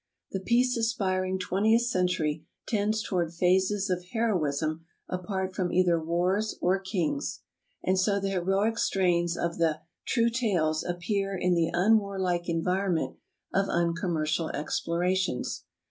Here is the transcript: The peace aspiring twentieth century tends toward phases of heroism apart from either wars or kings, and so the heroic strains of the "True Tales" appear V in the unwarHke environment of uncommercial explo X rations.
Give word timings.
The 0.31 0.39
peace 0.39 0.77
aspiring 0.77 1.37
twentieth 1.37 1.83
century 1.83 2.43
tends 2.67 3.03
toward 3.07 3.31
phases 3.35 3.87
of 3.91 4.03
heroism 4.13 4.83
apart 5.07 5.53
from 5.55 5.71
either 5.71 6.01
wars 6.03 6.57
or 6.59 6.79
kings, 6.79 7.41
and 7.83 7.99
so 7.99 8.19
the 8.19 8.31
heroic 8.31 8.79
strains 8.79 9.37
of 9.37 9.59
the 9.59 9.81
"True 10.07 10.31
Tales" 10.31 10.83
appear 10.83 11.37
V 11.37 11.45
in 11.45 11.53
the 11.53 11.71
unwarHke 11.71 12.49
environment 12.49 13.17
of 13.53 13.69
uncommercial 13.69 14.49
explo 14.55 14.59
X 14.59 14.83
rations. 14.87 15.65